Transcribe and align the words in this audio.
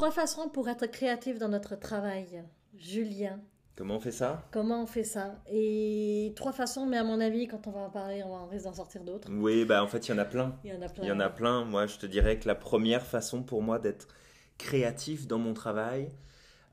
trois 0.00 0.10
façons 0.10 0.48
pour 0.48 0.66
être 0.70 0.86
créatif 0.86 1.38
dans 1.38 1.50
notre 1.50 1.76
travail. 1.76 2.42
Julien, 2.74 3.38
Comment 3.76 3.96
on 3.96 4.00
fait 4.00 4.10
ça? 4.10 4.48
Comment 4.50 4.84
on 4.84 4.86
fait 4.86 5.04
ça? 5.04 5.42
Et 5.52 6.32
trois 6.36 6.52
façons, 6.52 6.86
mais 6.86 6.96
à 6.96 7.04
mon 7.04 7.20
avis, 7.20 7.46
quand 7.46 7.66
on 7.66 7.70
va 7.70 7.80
en 7.80 7.90
parler, 7.90 8.22
on 8.22 8.46
risque 8.46 8.64
d'en 8.64 8.72
sortir 8.72 9.04
d'autres. 9.04 9.28
Oui, 9.30 9.66
bah 9.66 9.84
en 9.84 9.86
fait, 9.88 10.08
il 10.08 10.12
y 10.12 10.14
en 10.14 10.18
a 10.18 10.24
plein. 10.24 10.58
Il 10.64 10.70
y 10.70 10.74
en 10.74 10.80
a 10.80 10.88
plein. 10.88 11.04
Il 11.04 11.08
y 11.08 11.12
en 11.12 11.20
a 11.20 11.28
plein. 11.28 11.66
Moi, 11.66 11.86
je 11.86 11.98
te 11.98 12.06
dirais 12.06 12.38
que 12.38 12.48
la 12.48 12.54
première 12.54 13.04
façon 13.04 13.42
pour 13.42 13.60
moi 13.60 13.78
d'être 13.78 14.08
créatif 14.56 15.26
dans 15.26 15.38
mon 15.38 15.52
travail, 15.52 16.08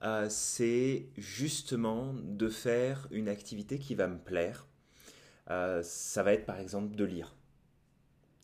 euh, 0.03 0.27
c'est 0.29 1.07
justement 1.17 2.13
de 2.13 2.47
faire 2.47 3.09
une 3.11 3.27
activité 3.27 3.77
qui 3.77 3.93
va 3.93 4.07
me 4.07 4.19
plaire. 4.19 4.67
Euh, 5.49 5.81
ça 5.83 6.23
va 6.23 6.31
être 6.31 6.45
par 6.45 6.59
exemple 6.59 6.95
de 6.95 7.03
lire. 7.03 7.35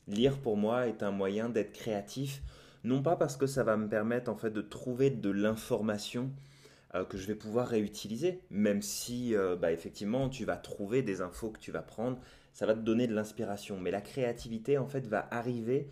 Lire 0.10 0.38
pour 0.40 0.58
moi 0.58 0.88
est 0.88 1.04
un 1.04 1.12
moyen 1.12 1.48
d'être 1.48 1.72
créatif, 1.72 2.42
non 2.84 3.02
pas 3.02 3.16
parce 3.16 3.38
que 3.38 3.48
ça 3.48 3.64
va 3.64 3.78
me 3.78 3.88
permettre 3.88 4.30
en 4.32 4.36
fait 4.36 4.52
de 4.52 4.62
trouver 4.62 5.10
de 5.10 5.30
l'information 5.30 6.32
euh, 6.96 7.06
que 7.06 7.18
je 7.18 7.26
vais 7.28 7.36
pouvoir 7.36 7.68
réutiliser, 7.68 8.42
même 8.50 8.82
si 8.82 9.36
euh, 9.36 9.56
bah, 9.56 9.72
effectivement 9.72 10.30
tu 10.30 10.46
vas 10.46 10.58
trouver 10.58 11.02
des 11.02 11.22
infos 11.22 11.50
que 11.50 11.60
tu 11.60 11.72
vas 11.72 11.82
prendre, 11.82 12.20
ça 12.54 12.66
va 12.66 12.74
te 12.76 12.80
donner 12.82 13.08
de 13.08 13.14
l'inspiration. 13.16 13.80
Mais 13.80 13.90
la 13.92 14.02
créativité 14.02 14.78
en 14.78 14.86
fait 14.88 15.08
va 15.08 15.28
arriver 15.32 15.88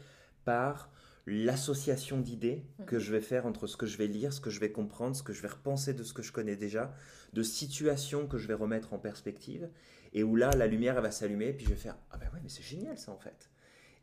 par 0.45 0.89
l'association 1.27 2.19
d'idées 2.19 2.63
que 2.87 2.99
je 2.99 3.11
vais 3.11 3.21
faire 3.21 3.45
entre 3.45 3.67
ce 3.67 3.77
que 3.77 3.85
je 3.85 3.97
vais 3.97 4.07
lire, 4.07 4.33
ce 4.33 4.41
que 4.41 4.49
je 4.49 4.59
vais 4.59 4.71
comprendre, 4.71 5.15
ce 5.15 5.23
que 5.23 5.33
je 5.33 5.41
vais 5.41 5.47
repenser 5.47 5.93
de 5.93 6.03
ce 6.03 6.13
que 6.13 6.21
je 6.23 6.31
connais 6.31 6.55
déjà, 6.55 6.93
de 7.33 7.43
situations 7.43 8.27
que 8.27 8.37
je 8.37 8.47
vais 8.47 8.53
remettre 8.55 8.93
en 8.93 8.97
perspective, 8.97 9.69
et 10.13 10.23
où 10.23 10.35
là 10.35 10.49
la 10.51 10.67
lumière 10.67 10.97
elle 10.97 11.03
va 11.03 11.11
s'allumer, 11.11 11.53
puis 11.53 11.65
je 11.65 11.71
vais 11.71 11.75
faire 11.79 11.95
ah 12.11 12.17
ben 12.17 12.25
ouais 12.33 12.39
mais 12.43 12.49
c'est 12.49 12.63
génial 12.63 12.97
ça 12.97 13.11
en 13.11 13.17
fait. 13.17 13.49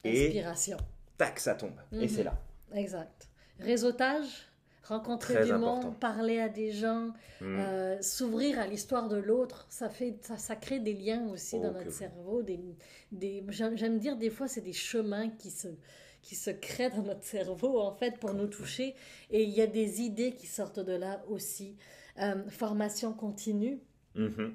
Et 0.05 0.27
Inspiration. 0.29 0.77
tac 1.17 1.39
ça 1.41 1.55
tombe, 1.55 1.79
et 1.93 1.97
Mhm. 2.03 2.09
c'est 2.09 2.23
là. 2.25 2.41
Exact. 2.75 3.29
Réseautage, 3.61 4.27
rencontrer 4.85 5.35
Très 5.35 5.45
du 5.47 5.53
important. 5.53 5.89
monde, 5.89 5.99
parler 5.99 6.39
à 6.41 6.49
des 6.49 6.71
gens, 6.73 7.13
Mm. 7.41 7.57
euh, 7.59 8.03
s'ouvrir 8.03 8.59
à 8.59 8.67
l'histoire 8.67 9.09
de 9.09 9.17
l'autre, 9.17 9.67
ça 9.69 9.89
fait, 9.89 10.17
ça, 10.23 10.37
ça 10.39 10.57
crée 10.57 10.81
des 10.81 10.93
liens 10.95 11.29
aussi 11.29 11.57
Oh, 11.59 11.63
dans 11.63 11.73
notre 11.73 11.93
cerveau. 11.93 12.43
Des, 12.43 12.59
des, 13.13 13.45
j'aime 13.51 13.99
dire 13.99 14.17
des 14.17 14.31
fois 14.31 14.49
c'est 14.49 14.61
des 14.61 14.73
chemins 14.73 15.29
qui 15.31 15.51
se 15.51 15.69
qui 16.21 16.35
se 16.35 16.51
créent 16.51 16.91
dans 16.91 17.03
notre 17.05 17.23
cerveau 17.23 17.81
en 17.81 17.93
fait 17.95 18.19
pour 18.19 18.35
nous 18.35 18.49
toucher 18.49 18.97
et 19.31 19.45
il 19.45 19.51
y 19.51 19.63
a 19.63 19.69
des 19.69 20.01
idées 20.03 20.33
qui 20.35 20.47
sortent 20.49 20.81
de 20.81 20.93
là 20.93 21.23
aussi. 21.29 21.77
Euh, 22.21 22.43
formation 22.49 23.13
continue. 23.13 23.79
Mhm. 24.17 24.53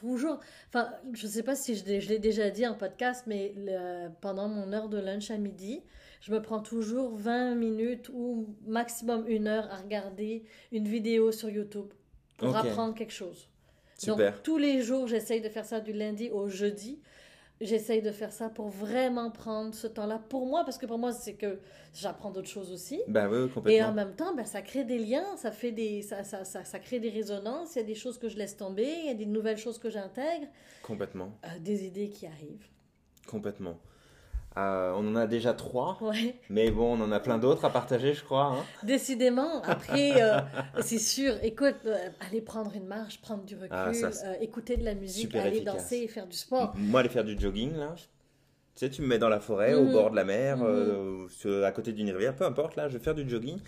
Toujours. 0.00 0.38
Enfin, 0.68 0.90
je 1.14 1.26
ne 1.26 1.30
sais 1.30 1.42
pas 1.42 1.54
si 1.54 1.74
je, 1.74 1.84
l'ai- 1.86 2.00
je 2.00 2.08
l'ai 2.10 2.18
déjà 2.18 2.50
dit 2.50 2.66
en 2.66 2.74
podcast, 2.74 3.24
mais 3.26 3.54
le- 3.56 4.08
pendant 4.20 4.48
mon 4.48 4.72
heure 4.72 4.88
de 4.88 4.98
lunch 4.98 5.30
à 5.30 5.38
midi, 5.38 5.82
je 6.20 6.32
me 6.32 6.42
prends 6.42 6.60
toujours 6.60 7.16
20 7.16 7.54
minutes 7.54 8.10
ou 8.12 8.46
maximum 8.66 9.24
une 9.26 9.46
heure 9.48 9.68
à 9.72 9.76
regarder 9.76 10.44
une 10.72 10.86
vidéo 10.86 11.32
sur 11.32 11.48
YouTube 11.48 11.86
pour 12.36 12.48
apprendre 12.68 12.94
quelque 12.94 13.12
chose. 13.12 13.48
Super. 13.96 14.32
Donc, 14.32 14.42
tous 14.42 14.58
les 14.58 14.82
jours, 14.82 15.06
j'essaye 15.06 15.40
de 15.40 15.48
faire 15.48 15.64
ça 15.64 15.80
du 15.80 15.92
lundi 15.94 16.30
au 16.30 16.48
jeudi. 16.48 17.00
J'essaye 17.60 18.02
de 18.02 18.10
faire 18.10 18.32
ça 18.32 18.50
pour 18.50 18.68
vraiment 18.68 19.30
prendre 19.30 19.74
ce 19.74 19.86
temps-là 19.86 20.20
pour 20.28 20.44
moi, 20.44 20.62
parce 20.64 20.76
que 20.76 20.84
pour 20.84 20.98
moi, 20.98 21.12
c'est 21.12 21.34
que 21.34 21.58
j'apprends 21.94 22.30
d'autres 22.30 22.48
choses 22.50 22.70
aussi. 22.70 23.00
Bah 23.08 23.28
oui, 23.30 23.38
oui, 23.38 23.44
Et 23.44 23.48
en 23.48 23.50
complètement. 23.54 23.92
même 23.94 24.14
temps, 24.14 24.34
ben, 24.34 24.44
ça 24.44 24.60
crée 24.60 24.84
des 24.84 24.98
liens, 24.98 25.24
ça, 25.36 25.50
fait 25.52 25.72
des, 25.72 26.02
ça, 26.02 26.22
ça, 26.22 26.44
ça, 26.44 26.64
ça 26.64 26.78
crée 26.78 27.00
des 27.00 27.08
résonances, 27.08 27.74
il 27.74 27.78
y 27.78 27.82
a 27.82 27.86
des 27.86 27.94
choses 27.94 28.18
que 28.18 28.28
je 28.28 28.36
laisse 28.36 28.58
tomber, 28.58 28.86
il 29.00 29.06
y 29.06 29.10
a 29.10 29.14
des 29.14 29.24
nouvelles 29.24 29.56
choses 29.56 29.78
que 29.78 29.88
j'intègre, 29.88 30.46
Complètement. 30.82 31.32
euh, 31.46 31.58
des 31.60 31.86
idées 31.86 32.10
qui 32.10 32.26
arrivent. 32.26 32.66
Complètement. 33.26 33.78
Euh, 34.58 34.92
on 34.96 35.06
en 35.08 35.16
a 35.16 35.26
déjà 35.26 35.52
trois, 35.52 35.98
Ouais, 36.00 36.34
mais 36.48 36.70
bon, 36.70 36.98
on 36.98 37.04
en 37.04 37.12
a 37.12 37.20
plein 37.20 37.36
d'autres 37.36 37.66
à 37.66 37.70
partager, 37.70 38.14
je 38.14 38.24
crois. 38.24 38.44
hein. 38.56 38.64
décidément. 38.84 39.60
Après, 39.62 40.22
euh, 40.22 40.38
c'est 40.80 40.98
sûr, 40.98 41.34
écoute, 41.42 41.76
euh, 41.84 42.08
aller 42.26 42.40
prendre 42.40 42.74
une 42.74 42.86
marche, 42.86 43.20
prendre 43.20 43.44
du 43.44 43.54
recul, 43.54 43.68
Ah, 43.70 43.92
ça, 43.92 44.12
c'est 44.12 44.26
euh, 44.26 44.34
écouter 44.40 44.78
de 44.78 44.84
la 44.84 44.94
musique, 44.94 45.34
aller 45.36 45.56
efficace. 45.56 45.74
danser 45.74 45.96
et 45.98 46.08
faire 46.08 46.26
du 46.26 46.36
sport. 46.36 46.72
Moi, 46.76 47.00
aller 47.00 47.10
faire 47.10 47.24
du 47.24 47.38
jogging, 47.38 47.76
là. 47.76 47.94
Tu 47.96 48.80
sais, 48.80 48.90
tu 48.90 49.02
me 49.02 49.06
mets 49.08 49.18
dans 49.18 49.28
la 49.28 49.40
forêt, 49.40 49.74
au 49.74 49.84
Mhm. 49.84 49.92
bord 49.92 50.10
de 50.10 50.16
la 50.16 50.24
mer, 50.24 50.56
Mhm. 50.58 51.28
à 51.64 51.72
côté 51.72 51.92
d'une 51.92 52.10
rivière, 52.10 52.34
peu 52.34 52.44
importe, 52.44 52.76
là, 52.76 52.88
je 52.88 52.96
vais 52.96 53.04
faire 53.04 53.14
du 53.14 53.28
jogging. 53.28 53.58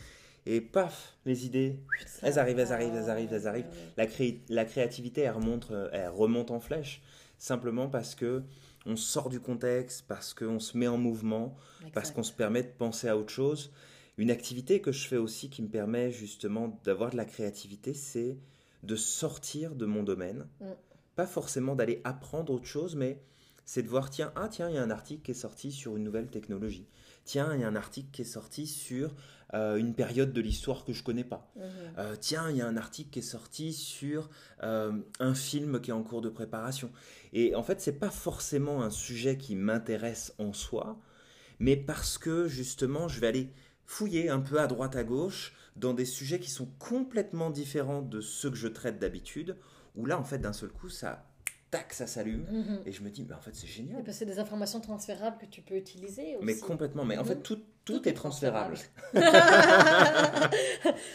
Et 0.47 0.62
paf, 0.62 1.16
les 1.26 1.44
idées, 1.44 1.76
elles 2.22 2.38
arrivent, 2.38 2.59
elles 2.59 2.72
arrivent, 2.72 2.94
elles 2.94 3.10
arrivent, 3.10 3.32
elles 3.34 3.47
arrivent. 3.47 3.66
La, 3.99 4.06
cré- 4.06 4.41
la 4.49 4.65
créativité, 4.65 5.20
elle 5.22 5.32
remonte, 5.32 5.70
elle 5.93 6.09
remonte 6.09 6.50
en 6.50 6.60
flèche. 6.60 7.03
Simplement 7.37 7.88
parce 7.88 8.15
que 8.15 8.43
on 8.87 8.97
sort 8.97 9.28
du 9.28 9.41
contexte, 9.41 10.05
parce 10.06 10.34
qu'on 10.34 10.61
se 10.61 10.77
met 10.77 10.89
en 10.89 10.99
mouvement, 10.99 11.56
parce 11.93 12.11
qu'on 12.11 12.22
se 12.22 12.33
permet 12.33 12.62
de 12.62 12.69
penser 12.69 13.09
à 13.09 13.16
autre 13.16 13.33
chose. 13.33 13.72
Une 14.16 14.31
activité 14.31 14.81
que 14.81 14.93
je 14.93 15.06
fais 15.06 15.16
aussi 15.16 15.50
qui 15.50 15.62
me 15.62 15.69
permet 15.69 16.11
justement 16.11 16.81
d'avoir 16.84 17.11
de 17.11 17.17
la 17.17 17.25
créativité, 17.25 17.94
c'est 17.94 18.38
de 18.83 18.97
sortir 18.97 19.75
de 19.75 19.87
mon 19.87 20.03
domaine. 20.03 20.47
Mm. 20.61 20.67
Pas 21.15 21.27
forcément 21.27 21.75
d'aller 21.75 22.00
apprendre 22.05 22.53
autre 22.53 22.67
chose, 22.67 22.97
mais 22.97 23.21
c'est 23.69 23.83
de 23.83 23.89
voir, 23.89 24.09
tiens, 24.09 24.33
ah 24.34 24.49
tiens, 24.49 24.71
il 24.71 24.77
y 24.77 24.79
a 24.79 24.83
un 24.83 24.91
article 24.91 25.21
qui 25.21 25.33
est 25.33 25.34
sorti 25.34 25.73
sur 25.73 25.95
une 25.95 26.03
nouvelle 26.03 26.31
technologie. 26.31 26.89
Tiens, 27.27 27.55
il 27.55 27.61
y 27.61 27.65
a 27.65 27.69
un 27.69 27.77
article 27.77 28.09
qui 28.11 28.23
est 28.23 28.25
sorti 28.25 28.67
sur 28.67 29.15
euh, 29.53 29.77
une 29.77 29.93
période 29.93 30.33
de 30.33 30.41
l'histoire 30.41 30.87
que 30.87 30.95
je 30.95 31.03
connais 31.03 31.23
pas. 31.23 31.53
Mhm. 31.55 31.62
Euh, 31.99 32.17
tiens, 32.19 32.49
il 32.49 32.56
y 32.56 32.62
a 32.62 32.67
un 32.67 32.79
article 32.79 33.11
qui 33.11 33.19
est 33.19 33.21
sorti 33.21 33.75
sur 33.75 34.31
euh, 34.62 34.93
un 35.21 35.34
film 35.34 35.83
qui 35.83 35.91
est 35.91 35.93
en 35.93 36.03
cours 36.03 36.23
de 36.23 36.31
préparation. 36.31 36.91
Et 37.34 37.55
en 37.55 37.62
fait, 37.62 37.83
c'est 37.83 37.99
pas 37.99 38.09
forcément 38.09 38.83
un 38.83 38.89
sujet 38.89 39.37
qui 39.37 39.55
m'intéresse 39.55 40.33
en 40.39 40.55
soi, 40.55 40.99
mais 41.59 41.77
parce 41.77 42.17
que 42.17 42.49
justement, 42.49 43.06
je 43.06 43.21
vais 43.21 43.27
aller 43.27 43.53
fouiller 43.85 44.31
un 44.31 44.41
peu 44.41 44.61
à 44.61 44.67
droite 44.67 44.97
à 44.97 45.05
gauche 45.05 45.53
dans 45.77 45.93
des 45.93 46.06
sujets 46.06 46.41
qui 46.41 46.50
sont 46.50 46.71
complètement 46.79 47.50
différents 47.50 48.00
de 48.00 48.23
ceux 48.23 48.49
que 48.49 48.56
je 48.56 48.69
traite 48.69 48.99
d'habitude, 48.99 49.59
où 49.95 50.06
là, 50.06 50.19
en 50.19 50.25
fait, 50.25 50.39
d'un 50.39 50.55
seul 50.55 50.71
coup, 50.71 50.89
ça, 50.89 51.28
tac, 51.71 51.93
ça 51.93 52.06
s'allume, 52.06 52.47
Mhm. 52.51 52.81
et 52.87 52.93
je 52.93 53.03
me 53.03 53.11
dis, 53.11 53.27
mais 53.29 53.34
en 53.34 53.41
fait, 53.41 53.55
c'est 53.55 53.67
génial. 53.67 54.03
c'est 54.11 54.25
des 54.25 54.39
informations 54.39 54.81
transférables 54.81 55.37
que 55.39 55.47
tu 55.47 55.61
peux 55.61 55.75
utiliser 55.77 56.37
aussi. 56.37 56.45
Mais 56.45 56.56
complètement, 56.59 57.05
mais 57.05 57.17
en 57.19 57.23
Mhm. 57.23 57.29
fait, 57.29 57.37
tout, 57.43 57.59
tout, 57.84 58.09
est 58.09 58.12
transférable. 58.15 58.75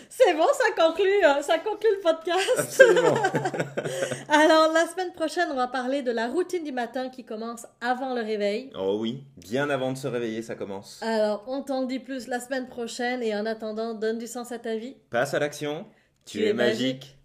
c'est 0.10 0.34
bon, 0.36 0.46
ça 0.54 0.72
conclut, 0.84 1.24
euh, 1.26 1.42
ça 1.42 1.60
conclut 1.60 1.90
le 1.96 2.02
podcast. 2.02 2.50
Absolument. 2.58 3.16
Alors, 4.30 4.72
la 4.74 4.86
semaine 4.88 5.12
prochaine, 5.14 5.48
on 5.52 5.56
va 5.56 5.68
parler 5.68 6.02
de 6.02 6.12
la 6.12 6.28
routine 6.28 6.64
du 6.64 6.72
matin 6.72 7.10
qui 7.10 7.24
commence 7.24 7.66
avant 7.82 8.14
le 8.14 8.22
réveil. 8.22 8.72
oh 8.78 8.98
oui, 9.00 9.24
bien 9.38 9.70
avant 9.70 9.92
de 9.92 9.98
se 9.98 10.08
réveiller, 10.08 10.42
ça 10.42 10.56
commence. 10.56 11.00
Alors, 11.04 11.44
on 11.48 11.62
t'en 11.62 11.84
dit 11.84 12.00
plus 12.00 12.28
la 12.28 12.40
semaine 12.40 12.68
prochaine 12.68 13.22
et 13.24 13.36
en 13.36 13.46
attendant, 13.46 13.94
donne 13.94 14.18
du 14.18 14.28
sens 14.28 14.52
à 14.52 14.60
ta 14.60 14.76
vie. 14.76 14.96
Passe 15.10 15.34
à 15.34 15.40
l'action. 15.40 15.86
Tu, 16.26 16.46
es 16.46 16.54
magique. 16.54 17.18